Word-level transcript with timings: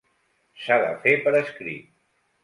S'ha 0.61 0.77
de 0.83 0.87
fer 1.03 1.13
per 1.25 1.33
escrit. 1.41 1.91